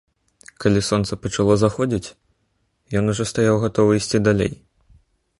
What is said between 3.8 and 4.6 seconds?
ісці далей.